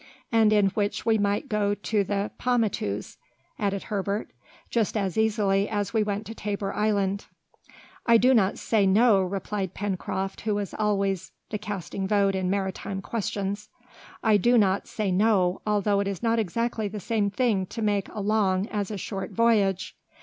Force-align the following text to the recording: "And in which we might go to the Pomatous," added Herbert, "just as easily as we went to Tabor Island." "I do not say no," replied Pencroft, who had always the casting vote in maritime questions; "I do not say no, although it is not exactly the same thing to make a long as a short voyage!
"And 0.31 0.51
in 0.51 0.69
which 0.69 1.05
we 1.05 1.19
might 1.19 1.47
go 1.47 1.75
to 1.75 2.03
the 2.03 2.31
Pomatous," 2.39 3.17
added 3.59 3.83
Herbert, 3.83 4.31
"just 4.71 4.97
as 4.97 5.15
easily 5.15 5.69
as 5.69 5.93
we 5.93 6.01
went 6.01 6.25
to 6.25 6.33
Tabor 6.33 6.73
Island." 6.73 7.27
"I 8.07 8.17
do 8.17 8.33
not 8.33 8.57
say 8.57 8.87
no," 8.87 9.21
replied 9.21 9.75
Pencroft, 9.75 10.41
who 10.41 10.57
had 10.57 10.69
always 10.79 11.33
the 11.51 11.59
casting 11.59 12.07
vote 12.07 12.33
in 12.33 12.49
maritime 12.49 13.03
questions; 13.03 13.69
"I 14.23 14.37
do 14.37 14.57
not 14.57 14.87
say 14.87 15.11
no, 15.11 15.61
although 15.67 15.99
it 15.99 16.07
is 16.07 16.23
not 16.23 16.39
exactly 16.39 16.87
the 16.87 16.99
same 16.99 17.29
thing 17.29 17.67
to 17.67 17.83
make 17.83 18.09
a 18.09 18.21
long 18.21 18.65
as 18.69 18.89
a 18.89 18.97
short 18.97 19.29
voyage! 19.29 19.95